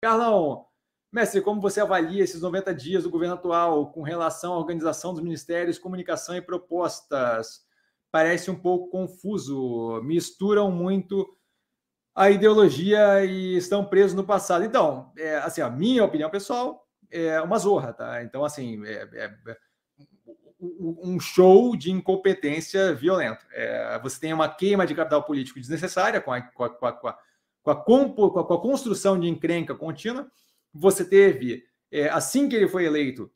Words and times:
Carlão, 0.00 0.66
mestre, 1.12 1.40
como 1.40 1.60
você 1.60 1.80
avalia 1.80 2.22
esses 2.22 2.40
90 2.40 2.74
dias 2.74 3.02
do 3.02 3.10
governo 3.10 3.34
atual 3.34 3.90
com 3.90 4.02
relação 4.02 4.54
à 4.54 4.58
organização 4.58 5.12
dos 5.12 5.22
ministérios, 5.22 5.78
comunicação 5.78 6.36
e 6.36 6.42
propostas? 6.42 7.66
Parece 8.10 8.50
um 8.50 8.56
pouco 8.56 8.90
confuso, 8.90 10.00
misturam 10.02 10.70
muito 10.70 11.28
a 12.14 12.30
ideologia 12.30 13.24
e 13.24 13.56
estão 13.56 13.84
presos 13.84 14.14
no 14.14 14.24
passado. 14.24 14.64
Então, 14.64 15.12
é, 15.16 15.36
assim, 15.38 15.60
a 15.60 15.70
minha 15.70 16.04
opinião 16.04 16.30
pessoal 16.30 16.86
é 17.10 17.40
uma 17.40 17.58
zorra, 17.58 17.92
tá? 17.92 18.22
Então, 18.22 18.44
assim, 18.44 18.84
é, 18.86 19.08
é, 19.12 19.24
é 19.46 19.56
um 20.60 21.20
show 21.20 21.76
de 21.76 21.90
incompetência 21.90 22.94
violento. 22.94 23.46
É, 23.52 23.98
você 24.00 24.18
tem 24.20 24.32
uma 24.32 24.48
queima 24.48 24.86
de 24.86 24.94
capital 24.94 25.22
político 25.22 25.60
desnecessária 25.60 26.20
com 26.20 26.32
a, 26.32 26.40
com 26.42 26.64
a, 26.64 26.92
com 26.92 27.08
a, 27.08 27.18
com 27.62 27.70
a, 27.70 27.76
com 27.76 28.38
a, 28.38 28.44
com 28.44 28.54
a 28.54 28.60
construção 28.60 29.18
de 29.18 29.28
encrenca 29.28 29.74
contínua. 29.74 30.30
Você 30.72 31.04
teve, 31.04 31.64
é, 31.90 32.08
assim 32.08 32.48
que 32.48 32.56
ele 32.56 32.68
foi 32.68 32.84
eleito, 32.84 33.30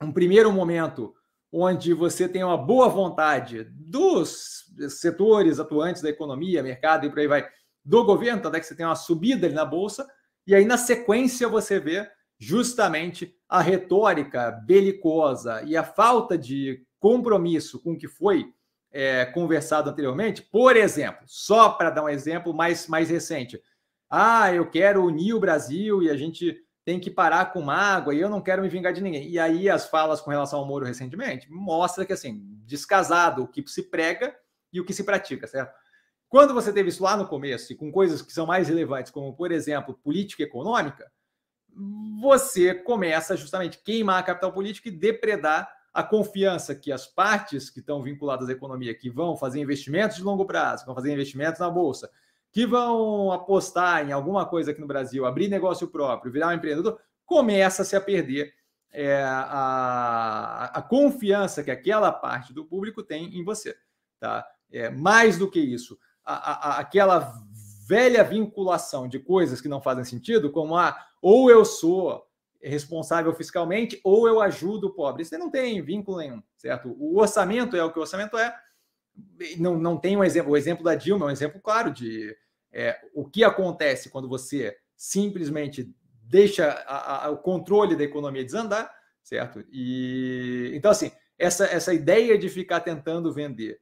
um 0.00 0.12
primeiro 0.12 0.52
momento 0.52 1.14
onde 1.50 1.94
você 1.94 2.28
tem 2.28 2.44
uma 2.44 2.58
boa 2.58 2.88
vontade 2.88 3.64
dos 3.70 4.64
setores 4.90 5.58
atuantes 5.58 6.02
da 6.02 6.10
economia, 6.10 6.62
mercado 6.62 7.06
e 7.06 7.10
por 7.10 7.18
aí 7.18 7.26
vai, 7.26 7.48
do 7.84 8.04
governo, 8.04 8.46
até 8.46 8.60
que 8.60 8.66
você 8.66 8.74
tem 8.74 8.84
uma 8.84 8.96
subida 8.96 9.46
ali 9.46 9.54
na 9.54 9.64
bolsa, 9.64 10.06
e 10.46 10.54
aí 10.54 10.64
na 10.64 10.76
sequência 10.76 11.48
você 11.48 11.80
vê 11.80 12.08
justamente 12.38 13.34
a 13.48 13.60
retórica 13.60 14.50
belicosa 14.50 15.62
e 15.62 15.76
a 15.76 15.84
falta 15.84 16.36
de 16.36 16.84
compromisso 16.98 17.80
com 17.80 17.92
o 17.92 17.96
que 17.96 18.08
foi 18.08 18.52
é, 18.96 19.26
conversado 19.26 19.90
anteriormente. 19.90 20.40
Por 20.40 20.74
exemplo, 20.74 21.22
só 21.26 21.68
para 21.68 21.90
dar 21.90 22.04
um 22.04 22.08
exemplo 22.08 22.54
mais, 22.54 22.86
mais 22.86 23.10
recente. 23.10 23.60
Ah, 24.08 24.50
eu 24.54 24.70
quero 24.70 25.04
unir 25.04 25.34
o 25.34 25.40
Brasil 25.40 26.02
e 26.02 26.08
a 26.08 26.16
gente 26.16 26.56
tem 26.82 26.98
que 26.98 27.10
parar 27.10 27.52
com 27.52 27.60
mágoa 27.60 28.14
e 28.14 28.20
eu 28.20 28.30
não 28.30 28.40
quero 28.40 28.62
me 28.62 28.70
vingar 28.70 28.94
de 28.94 29.02
ninguém. 29.02 29.28
E 29.28 29.38
aí 29.38 29.68
as 29.68 29.86
falas 29.86 30.22
com 30.22 30.30
relação 30.30 30.60
ao 30.60 30.66
Moro 30.66 30.86
recentemente 30.86 31.46
mostra 31.50 32.06
que 32.06 32.12
assim, 32.14 32.40
descasado 32.64 33.42
o 33.42 33.48
que 33.48 33.62
se 33.68 33.82
prega 33.82 34.34
e 34.72 34.80
o 34.80 34.84
que 34.84 34.94
se 34.94 35.04
pratica, 35.04 35.46
certo? 35.46 35.74
Quando 36.26 36.54
você 36.54 36.72
teve 36.72 36.88
isso 36.88 37.02
lá 37.02 37.18
no 37.18 37.28
começo 37.28 37.74
e 37.74 37.76
com 37.76 37.92
coisas 37.92 38.22
que 38.22 38.32
são 38.32 38.46
mais 38.46 38.66
relevantes, 38.68 39.12
como 39.12 39.36
por 39.36 39.52
exemplo, 39.52 40.00
política 40.02 40.42
econômica, 40.42 41.12
você 42.18 42.72
começa 42.72 43.36
justamente 43.36 43.78
a 43.78 43.84
queimar 43.84 44.20
a 44.20 44.22
capital 44.22 44.52
política 44.52 44.88
e 44.88 44.92
depredar 44.92 45.70
a 45.96 46.02
confiança 46.02 46.74
que 46.74 46.92
as 46.92 47.06
partes 47.06 47.70
que 47.70 47.80
estão 47.80 48.02
vinculadas 48.02 48.50
à 48.50 48.52
economia, 48.52 48.94
que 48.94 49.08
vão 49.08 49.34
fazer 49.34 49.60
investimentos 49.60 50.18
de 50.18 50.22
longo 50.22 50.44
prazo, 50.44 50.82
que 50.82 50.86
vão 50.86 50.94
fazer 50.94 51.10
investimentos 51.10 51.58
na 51.58 51.70
bolsa, 51.70 52.10
que 52.52 52.66
vão 52.66 53.32
apostar 53.32 54.06
em 54.06 54.12
alguma 54.12 54.44
coisa 54.44 54.72
aqui 54.72 54.80
no 54.82 54.86
Brasil, 54.86 55.24
abrir 55.24 55.48
negócio 55.48 55.88
próprio, 55.88 56.30
virar 56.30 56.48
um 56.48 56.52
empreendedor, 56.52 57.00
começa-se 57.24 57.96
a 57.96 58.00
perder 58.00 58.52
é, 58.92 59.24
a, 59.24 60.70
a 60.74 60.82
confiança 60.82 61.64
que 61.64 61.70
aquela 61.70 62.12
parte 62.12 62.52
do 62.52 62.66
público 62.66 63.02
tem 63.02 63.34
em 63.34 63.42
você. 63.42 63.74
Tá? 64.20 64.46
É, 64.70 64.90
mais 64.90 65.38
do 65.38 65.50
que 65.50 65.60
isso, 65.60 65.98
a, 66.22 66.34
a, 66.34 66.80
aquela 66.80 67.32
velha 67.88 68.22
vinculação 68.22 69.08
de 69.08 69.18
coisas 69.18 69.62
que 69.62 69.68
não 69.68 69.80
fazem 69.80 70.04
sentido, 70.04 70.52
como 70.52 70.76
a 70.76 70.88
ah, 70.90 71.06
ou 71.22 71.50
eu 71.50 71.64
sou 71.64 72.25
responsável 72.68 73.34
fiscalmente 73.34 74.00
ou 74.02 74.26
eu 74.26 74.40
ajudo 74.40 74.88
o 74.88 74.94
pobre. 74.94 75.22
Isso 75.22 75.36
não 75.38 75.50
tem 75.50 75.82
vínculo 75.82 76.18
nenhum, 76.18 76.42
certo? 76.56 76.94
O 76.98 77.18
orçamento 77.18 77.76
é 77.76 77.84
o 77.84 77.92
que 77.92 77.98
o 77.98 78.02
orçamento 78.02 78.36
é. 78.36 78.54
Não, 79.58 79.78
não 79.78 79.96
tem 79.96 80.16
um 80.16 80.24
exemplo. 80.24 80.52
O 80.52 80.56
exemplo 80.56 80.84
da 80.84 80.94
Dilma 80.94 81.26
é 81.26 81.28
um 81.28 81.32
exemplo 81.32 81.60
claro 81.60 81.92
de 81.92 82.36
é, 82.72 82.98
o 83.14 83.24
que 83.24 83.44
acontece 83.44 84.10
quando 84.10 84.28
você 84.28 84.76
simplesmente 84.96 85.90
deixa 86.22 86.70
a, 86.86 87.26
a, 87.26 87.30
o 87.30 87.38
controle 87.38 87.96
da 87.96 88.04
economia 88.04 88.44
desandar, 88.44 88.92
certo? 89.22 89.64
E 89.70 90.72
então 90.74 90.90
assim 90.90 91.10
essa, 91.38 91.66
essa 91.66 91.92
ideia 91.92 92.38
de 92.38 92.48
ficar 92.48 92.80
tentando 92.80 93.32
vender 93.32 93.78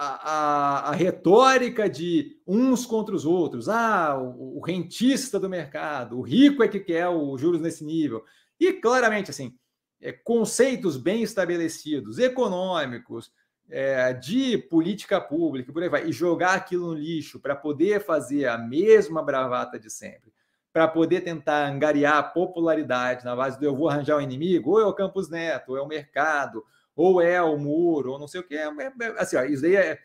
a, 0.00 0.90
a, 0.90 0.92
retórica 0.92 1.88
de 1.90 2.40
uns 2.46 2.86
contra 2.86 3.14
os 3.14 3.26
outros. 3.26 3.68
Ah, 3.68 4.16
o, 4.16 4.58
o, 4.58 4.60
rentista 4.60 5.40
do 5.40 5.50
mercado, 5.50 6.16
o 6.16 6.22
rico 6.22 6.62
é 6.62 6.68
que 6.68 6.78
quer 6.78 7.08
os 7.08 7.40
juros 7.40 7.60
nesse 7.60 7.84
nível. 7.84 8.24
E 8.60 8.72
claramente, 8.74 9.32
assim, 9.32 9.56
é, 10.00 10.12
conceitos 10.12 10.96
bem 10.96 11.22
estabelecidos, 11.22 12.20
econômicos, 12.20 13.32
é, 13.68 14.12
de 14.12 14.56
política 14.56 15.20
pública, 15.20 15.72
por 15.72 15.82
aí 15.82 15.88
vai, 15.88 16.06
e 16.06 16.12
jogar 16.12 16.54
aquilo 16.54 16.86
no 16.86 16.94
lixo 16.94 17.40
para 17.40 17.56
poder 17.56 18.02
fazer 18.04 18.46
a 18.46 18.56
mesma 18.56 19.22
bravata 19.22 19.78
de 19.78 19.90
sempre, 19.90 20.32
para 20.72 20.86
poder 20.86 21.22
tentar 21.22 21.66
angariar 21.66 22.32
popularidade 22.32 23.24
na 23.24 23.34
base 23.34 23.58
do 23.58 23.64
eu 23.64 23.74
vou 23.74 23.88
arranjar 23.88 24.16
um 24.16 24.20
inimigo, 24.20 24.70
ou 24.70 24.80
é 24.80 24.86
o 24.86 24.94
Campos 24.94 25.28
Neto, 25.28 25.72
ou 25.72 25.76
é 25.76 25.82
o 25.82 25.88
mercado, 25.88 26.64
ou 26.98 27.22
é 27.22 27.40
o 27.40 27.56
muro, 27.56 28.10
ou 28.10 28.18
não 28.18 28.26
sei 28.26 28.40
o 28.40 28.44
que. 28.44 28.56
É, 28.56 28.64
é, 28.66 28.92
é, 29.00 29.14
assim, 29.18 29.36
ó, 29.36 29.44
isso 29.44 29.62
daí 29.62 29.76
é, 29.76 30.00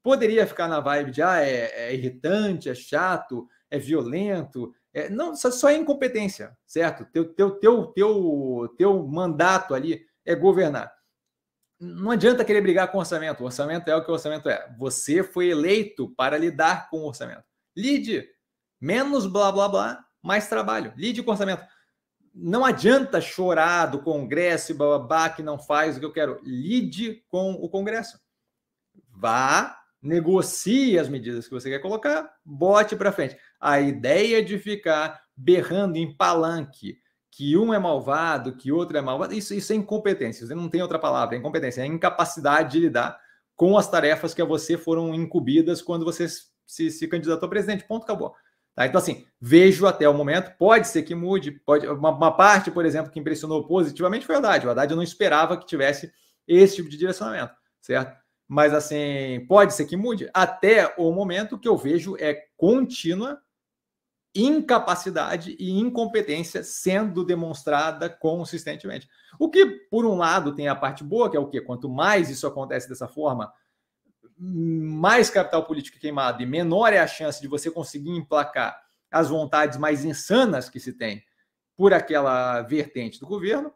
poderia 0.00 0.46
ficar 0.46 0.68
na 0.68 0.78
vibe 0.78 1.10
de 1.10 1.20
ah, 1.20 1.40
é, 1.40 1.88
é 1.88 1.94
irritante, 1.94 2.70
é 2.70 2.74
chato, 2.74 3.48
é 3.68 3.80
violento. 3.80 4.72
É, 4.92 5.10
não, 5.10 5.34
só, 5.34 5.50
só 5.50 5.68
é 5.68 5.74
incompetência, 5.74 6.56
certo? 6.64 7.04
Teu, 7.06 7.34
teu, 7.34 7.58
teu, 7.58 7.86
teu, 7.86 8.74
teu 8.78 9.02
mandato 9.08 9.74
ali 9.74 10.06
é 10.24 10.36
governar. 10.36 10.94
Não 11.80 12.12
adianta 12.12 12.44
querer 12.44 12.60
brigar 12.60 12.92
com 12.92 12.98
orçamento. 12.98 13.42
O 13.42 13.46
orçamento 13.46 13.90
é 13.90 13.96
o 13.96 14.04
que 14.04 14.10
o 14.10 14.14
orçamento 14.14 14.48
é. 14.48 14.72
Você 14.78 15.24
foi 15.24 15.48
eleito 15.48 16.14
para 16.14 16.38
lidar 16.38 16.88
com 16.90 16.98
o 16.98 17.08
orçamento. 17.08 17.42
Lide. 17.76 18.24
Menos 18.80 19.26
blá 19.26 19.50
blá 19.50 19.68
blá, 19.68 20.04
mais 20.22 20.46
trabalho. 20.46 20.92
Lide 20.96 21.24
com 21.24 21.32
orçamento 21.32 21.64
não 22.34 22.64
adianta 22.64 23.20
chorar 23.20 23.86
do 23.86 24.00
Congresso 24.00 24.72
e 24.72 24.74
babá 24.74 25.28
que 25.28 25.42
não 25.42 25.58
faz 25.58 25.96
o 25.96 26.00
que 26.00 26.06
eu 26.06 26.12
quero. 26.12 26.40
Lide 26.42 27.22
com 27.28 27.52
o 27.52 27.68
Congresso. 27.68 28.18
Vá, 29.10 29.78
negocie 30.02 30.98
as 30.98 31.08
medidas 31.08 31.46
que 31.46 31.54
você 31.54 31.70
quer 31.70 31.78
colocar, 31.78 32.30
bote 32.44 32.96
para 32.96 33.12
frente. 33.12 33.36
A 33.60 33.80
ideia 33.80 34.44
de 34.44 34.58
ficar 34.58 35.22
berrando 35.36 35.96
em 35.96 36.14
palanque 36.14 36.98
que 37.30 37.56
um 37.56 37.74
é 37.74 37.78
malvado, 37.78 38.54
que 38.54 38.70
outro 38.70 38.96
é 38.96 39.00
malvado, 39.00 39.34
isso, 39.34 39.54
isso 39.54 39.72
é 39.72 39.76
incompetência. 39.76 40.46
Você 40.46 40.54
não 40.54 40.68
tem 40.68 40.82
outra 40.82 40.98
palavra, 40.98 41.34
é 41.34 41.38
incompetência, 41.38 41.82
é 41.82 41.86
incapacidade 41.86 42.72
de 42.72 42.80
lidar 42.80 43.18
com 43.56 43.76
as 43.76 43.90
tarefas 43.90 44.34
que 44.34 44.42
a 44.42 44.44
você 44.44 44.76
foram 44.76 45.14
incumbidas 45.14 45.82
quando 45.82 46.04
você 46.04 46.26
se, 46.28 46.90
se 46.90 47.08
candidatou 47.08 47.46
a 47.46 47.50
presidente. 47.50 47.84
Ponto, 47.84 48.04
acabou. 48.04 48.34
Tá? 48.74 48.86
Então, 48.86 48.98
assim, 48.98 49.24
vejo 49.40 49.86
até 49.86 50.08
o 50.08 50.14
momento, 50.14 50.56
pode 50.58 50.88
ser 50.88 51.02
que 51.02 51.14
mude, 51.14 51.52
pode, 51.52 51.86
uma, 51.86 52.10
uma, 52.10 52.36
parte, 52.36 52.70
por 52.70 52.84
exemplo, 52.84 53.10
que 53.10 53.20
impressionou 53.20 53.66
positivamente 53.66 54.26
foi 54.26 54.34
o 54.34 54.38
Haddad. 54.38 54.66
O 54.66 54.70
Haddad 54.70 54.90
eu 54.90 54.96
não 54.96 55.02
esperava 55.02 55.56
que 55.56 55.66
tivesse 55.66 56.12
esse 56.46 56.76
tipo 56.76 56.88
de 56.88 56.96
direcionamento, 56.96 57.54
certo? 57.80 58.18
Mas, 58.48 58.74
assim, 58.74 59.44
pode 59.48 59.74
ser 59.74 59.86
que 59.86 59.96
mude. 59.96 60.28
Até 60.34 60.92
o 60.98 61.10
momento 61.12 61.58
que 61.58 61.68
eu 61.68 61.76
vejo 61.76 62.16
é 62.18 62.46
contínua 62.56 63.40
incapacidade 64.34 65.54
e 65.60 65.70
incompetência 65.70 66.64
sendo 66.64 67.24
demonstrada 67.24 68.10
consistentemente. 68.10 69.08
O 69.38 69.48
que, 69.48 69.64
por 69.88 70.04
um 70.04 70.16
lado, 70.16 70.54
tem 70.54 70.66
a 70.66 70.74
parte 70.74 71.04
boa, 71.04 71.30
que 71.30 71.36
é 71.36 71.40
o 71.40 71.48
quê? 71.48 71.60
Quanto 71.60 71.88
mais 71.88 72.28
isso 72.28 72.46
acontece 72.46 72.88
dessa 72.88 73.06
forma, 73.06 73.52
mais 74.38 75.30
capital 75.30 75.64
político 75.64 75.98
queimado 75.98 76.42
e 76.42 76.46
menor 76.46 76.92
é 76.92 76.98
a 76.98 77.06
chance 77.06 77.40
de 77.40 77.48
você 77.48 77.70
conseguir 77.70 78.10
emplacar 78.10 78.80
as 79.10 79.28
vontades 79.28 79.78
mais 79.78 80.04
insanas 80.04 80.68
que 80.68 80.80
se 80.80 80.92
tem 80.92 81.22
por 81.76 81.92
aquela 81.92 82.62
vertente 82.62 83.20
do 83.20 83.26
governo. 83.26 83.72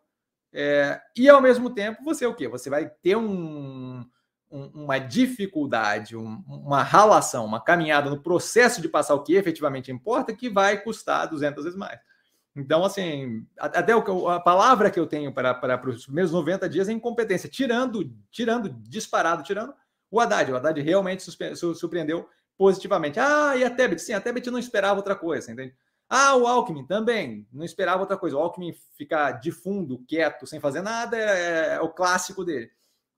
É, 0.52 1.00
e 1.16 1.28
ao 1.28 1.40
mesmo 1.40 1.70
tempo, 1.70 2.02
você 2.02 2.26
o 2.26 2.34
quê? 2.34 2.48
Você 2.48 2.68
vai 2.68 2.88
ter 2.88 3.16
um, 3.16 4.04
um, 4.50 4.66
uma 4.74 4.98
dificuldade, 4.98 6.16
um, 6.16 6.42
uma 6.48 6.82
ralação, 6.82 7.44
uma 7.44 7.62
caminhada 7.62 8.10
no 8.10 8.22
processo 8.22 8.80
de 8.80 8.88
passar 8.88 9.14
o 9.14 9.22
que 9.22 9.34
efetivamente 9.34 9.92
importa, 9.92 10.34
que 10.34 10.48
vai 10.48 10.80
custar 10.82 11.28
200 11.28 11.64
vezes 11.64 11.78
mais. 11.78 12.00
Então, 12.56 12.84
assim, 12.84 13.46
até 13.56 13.92
a 13.92 14.40
palavra 14.40 14.90
que 14.90 14.98
eu 14.98 15.06
tenho 15.06 15.32
para, 15.32 15.54
para, 15.54 15.78
para 15.78 15.90
os 15.90 16.06
primeiros 16.06 16.32
90 16.32 16.68
dias 16.68 16.88
é 16.88 16.92
incompetência, 16.92 17.48
tirando, 17.48 18.12
tirando, 18.32 18.68
disparado, 18.68 19.44
tirando 19.44 19.72
o 20.10 20.20
Haddad. 20.20 20.50
O 20.50 20.56
Haddad 20.56 20.80
realmente 20.80 21.22
surpreendeu 21.74 22.28
positivamente. 22.56 23.20
Ah, 23.20 23.56
e 23.56 23.64
a 23.64 23.70
Tebet? 23.70 24.02
Sim, 24.02 24.12
a 24.12 24.20
Tebet 24.20 24.50
não 24.50 24.58
esperava 24.58 24.96
outra 24.96 25.14
coisa, 25.14 25.52
entende? 25.52 25.74
Ah, 26.08 26.34
o 26.36 26.46
Alckmin 26.46 26.86
também 26.86 27.46
não 27.52 27.64
esperava 27.64 28.00
outra 28.00 28.16
coisa. 28.16 28.36
O 28.36 28.40
Alckmin 28.40 28.74
ficar 28.96 29.32
de 29.32 29.52
fundo, 29.52 30.02
quieto, 30.08 30.46
sem 30.46 30.58
fazer 30.58 30.80
nada, 30.80 31.16
é, 31.16 31.74
é 31.74 31.80
o 31.80 31.90
clássico 31.90 32.44
dele, 32.44 32.70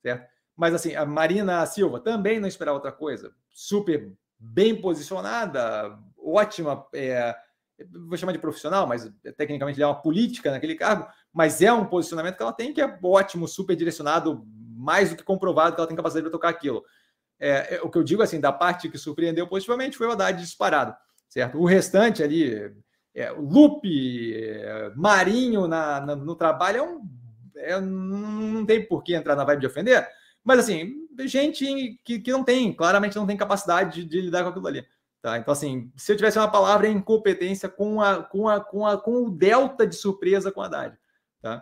certo? 0.02 0.28
Mas 0.56 0.74
assim, 0.74 0.94
a 0.94 1.06
Marina 1.06 1.64
Silva 1.66 2.00
também 2.00 2.40
não 2.40 2.48
esperava 2.48 2.76
outra 2.76 2.92
coisa. 2.92 3.32
Super 3.48 4.12
bem 4.38 4.80
posicionada, 4.80 5.98
ótima, 6.18 6.86
é, 6.92 7.34
vou 8.08 8.16
chamar 8.16 8.32
de 8.32 8.38
profissional, 8.38 8.86
mas 8.86 9.10
tecnicamente 9.36 9.80
é 9.80 9.86
uma 9.86 10.00
política 10.00 10.50
naquele 10.50 10.74
cargo, 10.74 11.06
mas 11.32 11.62
é 11.62 11.72
um 11.72 11.84
posicionamento 11.84 12.36
que 12.36 12.42
ela 12.42 12.52
tem 12.52 12.72
que 12.72 12.80
é 12.80 12.98
ótimo, 13.02 13.46
super 13.46 13.76
direcionado, 13.76 14.44
mais 14.80 15.10
do 15.10 15.16
que 15.16 15.22
comprovado 15.22 15.74
que 15.74 15.80
ela 15.80 15.86
tem 15.88 15.96
capacidade 15.96 16.24
para 16.24 16.32
tocar 16.32 16.48
aquilo. 16.48 16.84
É, 17.38 17.76
é, 17.76 17.80
o 17.82 17.90
que 17.90 17.98
eu 17.98 18.02
digo 18.02 18.22
assim, 18.22 18.40
da 18.40 18.52
parte 18.52 18.88
que 18.88 18.98
surpreendeu 18.98 19.46
positivamente 19.46 19.96
foi 19.96 20.06
o 20.06 20.12
Haddad 20.12 20.40
disparado. 20.40 20.94
certo? 21.28 21.58
O 21.58 21.64
restante 21.64 22.22
ali, 22.22 22.72
é, 23.14 23.30
Lupe, 23.30 24.34
é, 24.34 24.92
Marinho 24.94 25.66
na, 25.66 26.00
na, 26.00 26.16
no 26.16 26.34
trabalho, 26.34 26.78
é 26.78 26.82
um, 26.82 27.08
é, 27.56 27.80
não 27.80 28.64
tem 28.64 28.86
por 28.86 29.02
que 29.02 29.14
entrar 29.14 29.36
na 29.36 29.44
vibe 29.44 29.60
de 29.60 29.66
ofender, 29.66 30.06
mas 30.44 30.58
assim, 30.58 30.94
gente 31.24 31.98
que, 32.04 32.18
que 32.18 32.32
não 32.32 32.44
tem, 32.44 32.72
claramente 32.72 33.16
não 33.16 33.26
tem 33.26 33.36
capacidade 33.36 34.02
de, 34.02 34.08
de 34.08 34.20
lidar 34.20 34.42
com 34.42 34.50
aquilo 34.50 34.66
ali. 34.66 34.86
Tá? 35.22 35.36
Então, 35.36 35.52
assim, 35.52 35.92
se 35.96 36.12
eu 36.12 36.16
tivesse 36.16 36.38
uma 36.38 36.50
palavra 36.50 36.86
é 36.86 36.90
incompetência 36.90 37.68
com, 37.68 38.00
a, 38.00 38.22
com, 38.22 38.48
a, 38.48 38.60
com, 38.60 38.86
a, 38.86 38.96
com 38.98 39.26
o 39.26 39.30
delta 39.30 39.86
de 39.86 39.94
surpresa 39.94 40.50
com 40.50 40.62
a 40.62 40.66
Haddad. 40.66 40.98